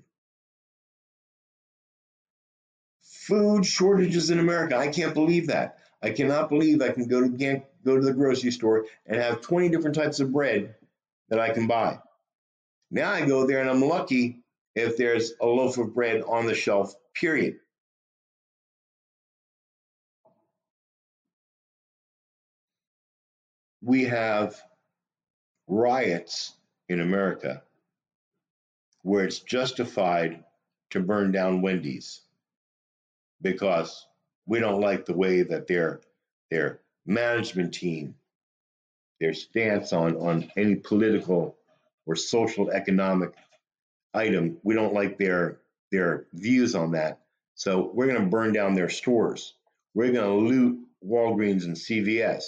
[3.03, 4.77] Food shortages in America.
[4.77, 5.79] I can't believe that.
[6.03, 9.71] I cannot believe I can go to go to the grocery store and have 20
[9.71, 10.75] different types of bread
[11.29, 11.99] that I can buy.
[12.91, 14.41] Now I go there and I'm lucky
[14.75, 17.57] if there's a loaf of bread on the shelf, period.
[23.83, 24.61] We have
[25.67, 26.55] riots
[26.89, 27.63] in America
[29.03, 30.45] where it's justified
[30.91, 32.23] to burn down Wendy's
[33.43, 34.07] because
[34.47, 36.01] we don't like the way that their
[36.51, 38.15] their management team,
[39.21, 41.57] their stance on on any political
[42.07, 43.33] or social economic
[44.13, 47.21] item, we don't like their their views on that.
[47.55, 49.55] So we're going to burn down their stores.
[49.95, 52.43] We're going to loot Walgreens and CVS.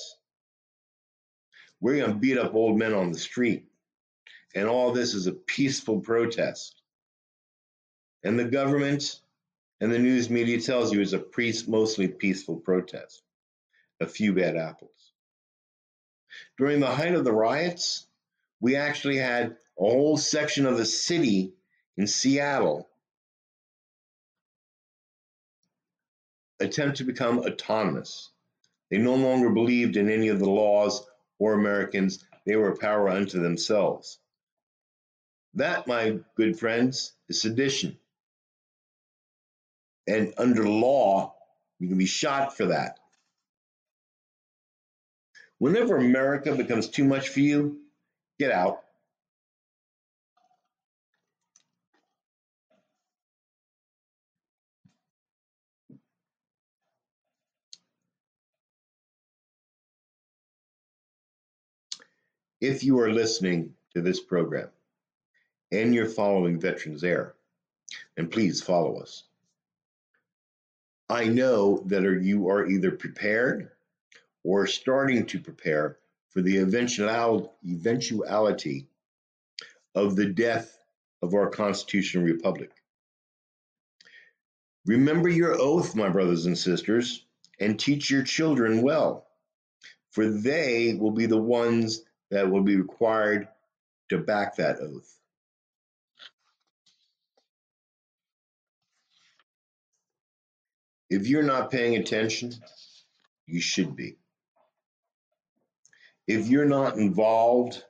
[1.81, 3.67] We're going to beat up old men on the street.
[4.55, 6.81] And all this is a peaceful protest.
[8.25, 9.21] And the government
[9.81, 11.25] and the news media tells you it's a
[11.69, 13.23] mostly peaceful protest.
[14.01, 15.13] A few bad apples.
[16.59, 18.06] During the height of the riots,
[18.61, 21.53] we actually had a whole section of the city
[21.97, 22.89] in Seattle
[26.61, 28.31] attempt to become autonomous.
[28.91, 31.07] They no longer believed in any of the laws
[31.39, 32.25] or Americans.
[32.47, 34.19] They were a power unto themselves.
[35.55, 37.99] That, my good friends, is sedition.
[40.07, 41.35] And under law,
[41.79, 42.99] you can be shot for that.
[45.59, 47.81] Whenever America becomes too much for you,
[48.39, 48.83] get out.
[62.61, 64.69] If you are listening to this program
[65.71, 67.35] and you're following Veterans Air,
[68.17, 69.25] and please follow us.
[71.09, 73.71] I know that you are either prepared
[74.43, 75.99] or starting to prepare
[76.37, 78.87] for the eventuality
[79.95, 80.79] of the death
[81.23, 82.71] of our constitutional republic.
[84.85, 87.25] Remember your oath, my brothers and sisters,
[87.59, 89.27] and teach your children well,
[90.11, 93.49] for they will be the ones that will be required
[94.11, 95.19] to back that oath.
[101.09, 102.53] If you're not paying attention,
[103.47, 104.19] you should be.
[106.27, 107.83] If you're not involved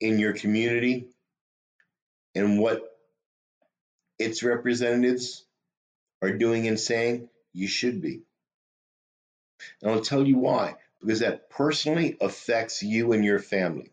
[0.00, 1.06] in your community
[2.34, 2.82] and what
[4.18, 5.44] its representatives
[6.20, 8.22] are doing and saying, you should be.
[9.80, 13.90] And I'll tell you why because that personally affects you and your family.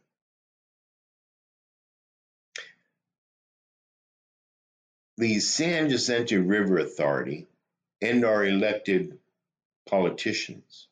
[5.17, 7.47] The San Jacinto River Authority
[8.01, 9.17] and our elected
[9.87, 10.88] politicians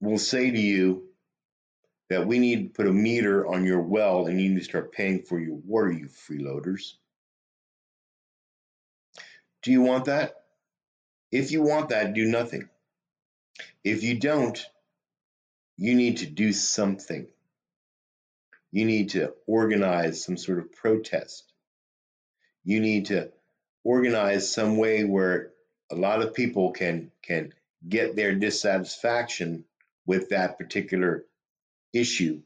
[0.00, 1.04] will say to you
[2.08, 4.92] that we need to put a meter on your well and you need to start
[4.92, 6.94] paying for your water, you freeloaders.
[9.62, 10.36] Do you want that?
[11.32, 12.68] If you want that, do nothing.
[13.82, 14.64] If you don't,
[15.76, 17.26] you need to do something.
[18.70, 21.52] You need to organize some sort of protest.
[22.64, 23.30] You need to
[23.84, 25.50] organize some way where
[25.90, 27.52] a lot of people can can
[27.88, 29.64] get their dissatisfaction
[30.06, 31.24] with that particular
[31.92, 32.40] issue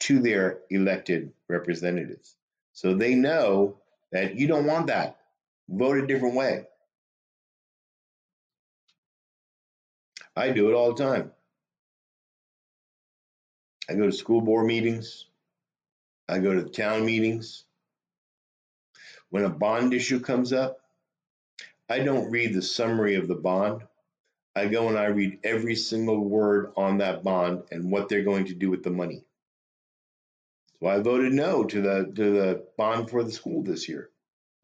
[0.00, 2.36] to their elected representatives.
[2.72, 3.78] So they know
[4.12, 5.16] that you don't want that.
[5.68, 6.66] Vote a different way.
[10.36, 11.32] I do it all the time.
[13.90, 15.26] I go to school board meetings.
[16.28, 17.64] I go to town meetings.
[19.30, 20.78] When a bond issue comes up,
[21.88, 23.82] I don't read the summary of the bond.
[24.58, 28.46] I go and I read every single word on that bond and what they're going
[28.46, 29.24] to do with the money.
[30.80, 34.10] So I voted no to the to the bond for the school this year.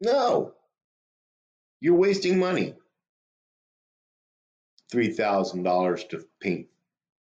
[0.01, 0.53] No.
[1.79, 2.73] You're wasting money.
[4.93, 6.67] $3,000 to paint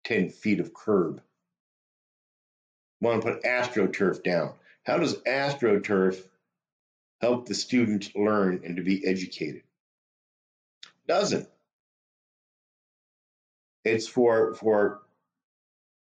[0.04, 1.22] 10 feet of curb.
[3.00, 4.54] Want to put AstroTurf down.
[4.84, 6.20] How does AstroTurf
[7.20, 9.62] help the student learn and to be educated?
[11.06, 11.48] Doesn't.
[13.84, 15.00] It's for for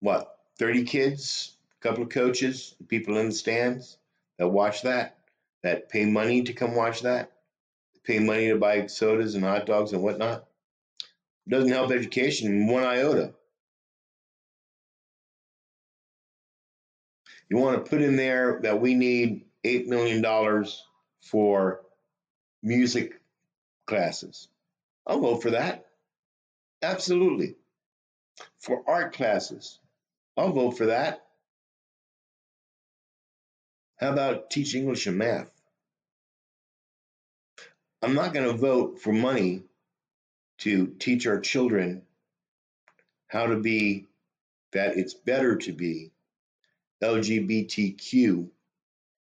[0.01, 3.99] what 30 kids, a couple of coaches, people in the stands
[4.39, 5.19] that watch that,
[5.63, 7.33] that pay money to come watch that,
[8.05, 10.47] pay money to buy sodas and hot dogs and whatnot
[11.51, 13.33] doesn't help education one iota.
[17.49, 20.65] You want to put in there that we need $8 million
[21.23, 21.81] for
[22.63, 23.21] music
[23.87, 24.49] classes.
[25.07, 25.87] I'll vote for that.
[26.83, 27.57] Absolutely.
[28.59, 29.79] For art classes,
[30.37, 31.27] I'll vote for that.
[33.99, 35.51] How about teach English and math?
[38.03, 39.65] I'm not going to vote for money
[40.59, 42.03] to teach our children
[43.29, 44.07] how to be
[44.73, 46.13] that it's better to be
[47.03, 48.49] LGBTQ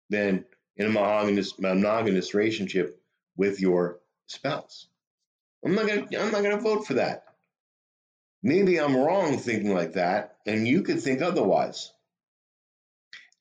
[0.09, 0.45] than
[0.77, 3.01] in a monogamous, monogamous relationship
[3.35, 4.87] with your spouse.
[5.63, 7.28] I'm not gonna I'm not gonna vote for that.
[8.41, 11.91] Maybe I'm wrong thinking like that, and you could think otherwise.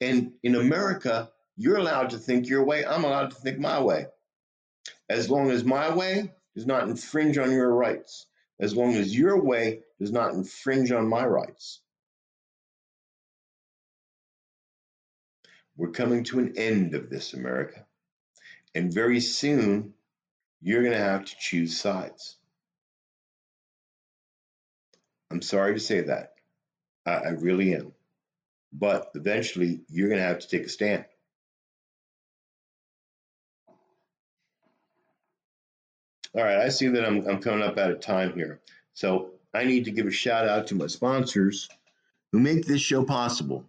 [0.01, 4.07] And in America, you're allowed to think your way, I'm allowed to think my way.
[5.09, 8.27] As long as my way does not infringe on your rights,
[8.61, 11.81] as long as your way does not infringe on my rights.
[15.77, 17.87] We're coming to an end of this, America.
[18.75, 19.95] And very soon,
[20.61, 22.38] you're going to have to choose sides.
[25.31, 26.35] I'm sorry to say that.
[27.07, 27.93] I, I really am.
[28.73, 31.05] But eventually, you're going to have to take a stand.
[36.35, 38.61] All right, I see that I'm, I'm coming up out of time here.
[38.95, 41.69] So I need to give a shout out to my sponsors
[42.33, 43.65] who make this show possible.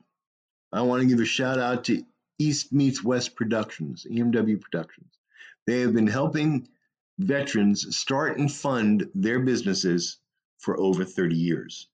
[0.71, 2.03] I want to give a shout out to
[2.37, 5.11] East Meets West Productions, EMW Productions.
[5.65, 6.67] They have been helping
[7.17, 10.17] veterans start and fund their businesses
[10.59, 11.87] for over 30 years,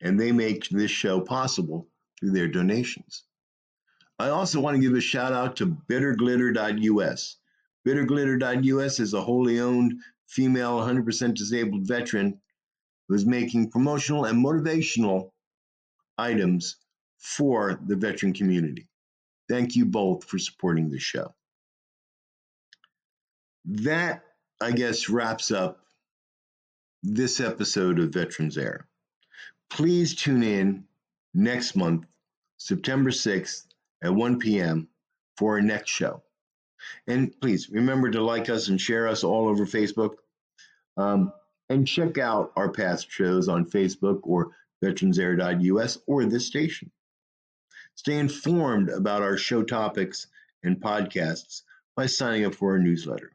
[0.00, 1.88] and they make this show possible
[2.18, 3.24] through their donations.
[4.18, 7.36] I also want to give a shout out to bitterglitter.us.
[7.86, 9.94] Bitterglitter.us is a wholly owned
[10.26, 12.40] female 100% disabled veteran
[13.08, 15.30] who is making promotional and motivational
[16.18, 16.76] items
[17.18, 18.88] for the veteran community.
[19.48, 21.34] Thank you both for supporting the show.
[23.64, 24.22] That,
[24.60, 25.84] I guess, wraps up
[27.02, 28.86] this episode of Veterans Air.
[29.70, 30.84] Please tune in
[31.32, 32.06] next month,
[32.56, 33.64] September 6th
[34.02, 34.88] at 1 p.m.
[35.36, 36.22] for our next show.
[37.06, 40.14] And please remember to like us and share us all over Facebook.
[40.96, 41.32] Um,
[41.68, 44.50] and check out our past shows on Facebook or
[44.84, 46.90] veteransair.us or this station.
[47.94, 50.26] Stay informed about our show topics
[50.64, 51.62] and podcasts
[51.96, 53.32] by signing up for our newsletter.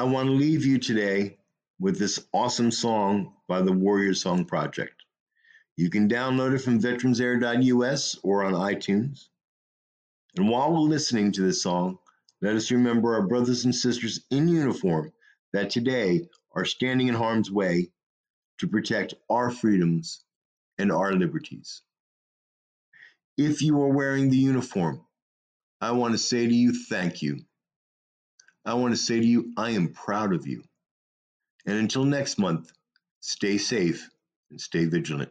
[0.00, 1.36] I want to leave you today
[1.78, 4.94] with this awesome song by the Warrior Song Project.
[5.76, 9.28] You can download it from veteransair.us or on iTunes.
[10.38, 11.98] And while we're listening to this song,
[12.40, 15.12] let us remember our brothers and sisters in uniform
[15.52, 17.90] that today are standing in harm's way
[18.60, 20.24] to protect our freedoms
[20.78, 21.82] and our liberties.
[23.36, 25.04] If you are wearing the uniform,
[25.78, 27.44] I want to say to you, thank you.
[28.64, 30.62] I want to say to you, I am proud of you.
[31.66, 32.72] And until next month,
[33.20, 34.08] stay safe
[34.50, 35.30] and stay vigilant.